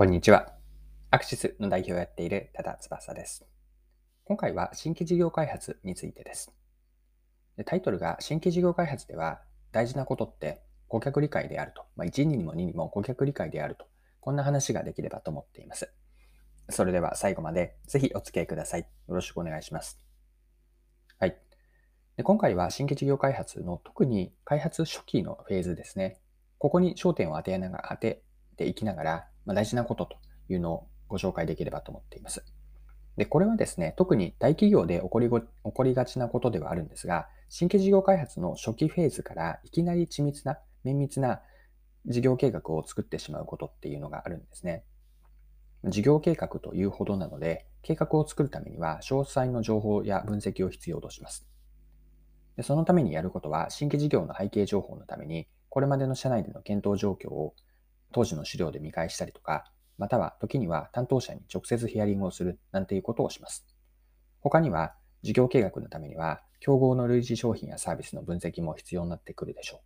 [0.00, 0.54] こんにちは。
[1.10, 3.44] アクシスの代表をやっている多田翼です。
[4.24, 6.54] 今回は新規事業開発についてです。
[7.66, 9.42] タイトルが新規事業開発では
[9.72, 11.84] 大事なことって顧客理解であると。
[11.96, 13.84] まあ、1にも2にも顧客理解であると。
[14.20, 15.92] こんな話ができればと思っています。
[16.70, 18.80] それでは最後までぜひお付き合いください。
[18.80, 20.00] よろしくお願いします。
[21.18, 21.36] はい。
[22.16, 26.22] で今回は新規事業開発の特に開発初期のフェーズですね。
[26.56, 28.22] ここに焦点を当てながら当て
[28.56, 30.16] ていきながら、まあ、大事なことと
[30.48, 32.44] いうのをご紹介できればと思っています。
[33.16, 41.42] で、これはですね、特に大企業で起こりご起こりがちなことではあるんですが、新規事業開発の初期フェーズからいきなり緻密な、綿密な
[42.06, 44.84] 事業計画を作ってしまうことっていうのがあるんですね。
[45.84, 51.44] 事業計画というほどなので、計画を作るためには詳細の情報や分析を必要とします。
[52.56, 57.56] でそのためにやることは、新規事業の背景情報のために、これまでの社内での検討状況を
[58.12, 59.64] 当時の資料で見返したりとか、
[59.98, 63.66] または時には担当者に直接ヒアリングをするなんていうことをします。
[64.40, 69.82] 他には、事業計画のためには、競合の類似商品やサービスの分析も必要になってくるでしょ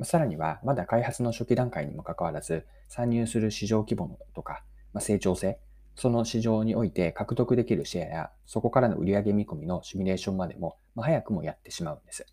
[0.00, 0.04] う。
[0.04, 5.58] さらには、まだ開発の初期段階にもかかわらず、参入する市場規模のとか、ま成長性、
[5.96, 12.26] その市場において獲得できるシェアや、そこからの売上見込みのシミュレーションまでも、ま早くもやってしまうんです。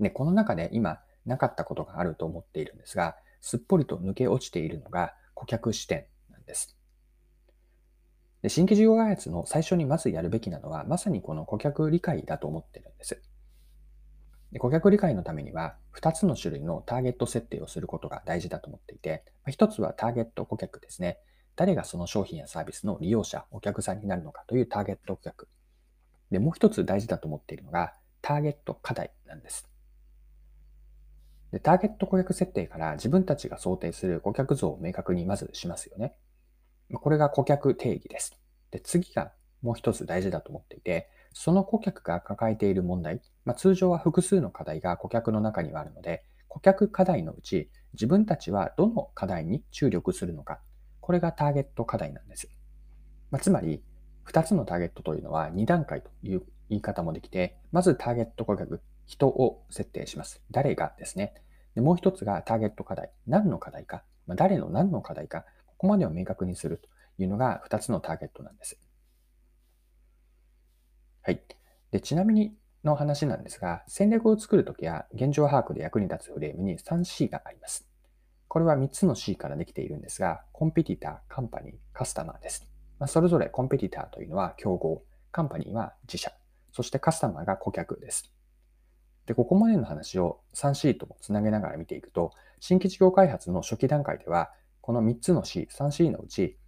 [0.00, 6.78] で、この中で今、なかったことがあると思っているんですが、すっぽりと抜け落ちているのが顧客視点なんです。
[8.40, 13.20] で新規事業開発の最初にまずやるべきなのは、まさにこの顧客理解だと思ってるんです。
[14.52, 21.18] で顧客理解のためには、2つの種類のターゲット設定をすることが大事だと思っていて、1つはターゲット顧客ですね。
[21.56, 25.48] 誰がその商品やサービスの利用者、お客さんになるのかというターゲット顧客。
[26.30, 29.71] で、もう一つ大事だと思っているのが、ターゲット課題なんです。
[31.52, 36.16] で、ターゲット顧客設定から自分たちが想定する顧客像を明確にまずしますよね。
[36.94, 38.38] これが顧客定義です。
[38.70, 50.60] で、次がもう一つ大事だと思っていて、その顧客が抱えている問題、まあ、通常は複数の課題が顧客の中にはあるので、顧客課題のうち自分たちはどの課題に注力するのか、
[51.00, 52.48] これがターゲット課題なんです。
[53.30, 53.82] まあ、つまり、
[54.26, 60.42] 2つのターゲットというのは2段階という言い方もできて、まずターゲット顧客、人を設定します。
[60.50, 61.34] 誰がですね。
[61.74, 63.10] でもう一つがターゲット課題。
[63.26, 64.04] 何の課題か。
[64.26, 65.44] まあ、誰の何の課題か。
[65.66, 66.88] ここまでを明確にすると
[67.22, 68.78] いうのが二つのターゲットなんです。
[71.22, 71.42] はい。
[71.90, 77.86] でちなみにの話なんですが、戦略を作るときや現状把握で役に立つフレームに 3C があります。
[78.48, 82.66] これは3つの C からできているんですが、コンペティター、カンパニー、カスタマーです。
[82.98, 86.32] まあ、それぞれコンペティターというのは競合、カンパニーは自社、
[86.72, 88.31] そしてカスタマーが顧客です。
[89.26, 94.50] で、ここまでの話を 3C ともつなげながら見ていくと、新規事業開発の初期段階では、
[94.80, 96.58] この3つの C、3C のうち、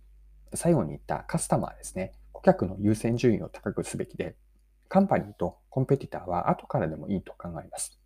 [0.54, 2.12] 最後に言ったカスタマーですね。
[2.32, 4.36] 顧客の優先順位を高くすべきで、
[4.88, 7.98] カンパニーとコンペティターは後からでもいいと考えます。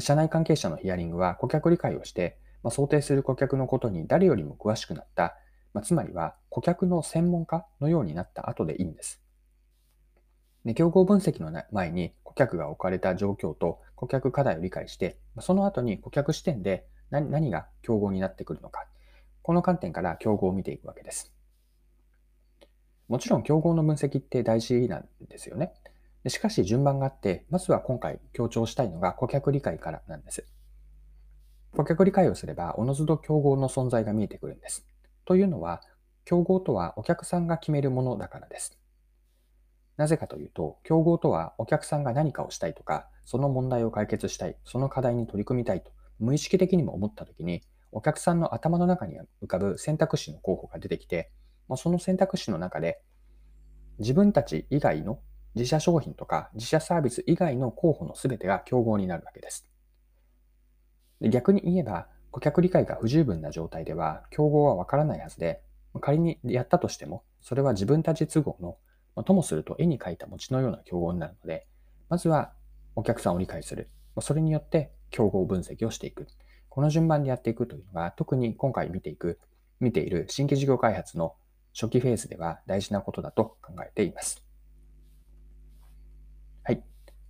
[0.00, 5.36] 社内関係者のヒアリングは顧客理解をして、まあ、想定する顧客のことに誰よりも詳しくなった、
[5.72, 9.22] まあ、つまりは顧客の専門家のようになった後でいいんです。
[10.64, 18.86] で競合分析の前に顧客が置かれた状況と顧客課題を理解して、その後に顧客視点で何何が競合になってくるのか、
[19.42, 21.32] この観点から競合を見ていくわけです。
[23.08, 25.72] もちろん競合の分析って大事なんですよね。
[26.28, 30.46] しかし順番があって、まずは今回強調したいのが顧客理解からなんです。
[31.76, 34.86] 顧客理解をすれば、おのずと競合の存在が見えてくるんです。
[35.24, 35.82] というのは、
[36.24, 38.78] 競合とはお客さんが決めるものだからです。
[39.96, 47.62] なぜかというと、競合とはお客さんが何かをしたいとか、その問題を解決したい、その課題に取り組みたいと、無意識的にも思ったときに、
[47.92, 51.30] お客さんの頭の中に浮かぶ選択肢の候補が出てきて、
[51.76, 53.00] その選択肢の中で、
[53.98, 55.20] 自分たち以外の
[55.54, 59.68] 自社商品とか自社サービス以外の候補の全てが競合になるわけです。
[61.20, 65.62] 逆に言えば、顧客理解が不十分な状態では、競合はわからないはずで、
[66.00, 68.76] 仮にやったとしても、それは自分たち都合の
[69.16, 71.66] まあ、ともすると絵に描いた餅のような競合になるので、
[72.08, 72.52] まずは
[72.96, 73.88] お客さんを理解する。
[74.14, 76.26] まあ、それによって競合分析をしていく。
[76.68, 79.38] この順番でやっていくというのが、特に今回見ていく、
[79.80, 81.34] 見ている新規事業開発の
[81.72, 84.44] 初期フェーズでは大事なことだと考えています。
[86.62, 86.82] はい。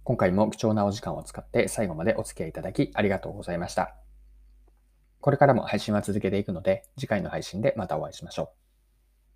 [0.03, 3.97] 今回も貴重なお時間を使って最後までお付き合いいただきありがとうございました。
[5.21, 8.64] これからも配信は続けていくので、次回の配信でまたお会いしましょう。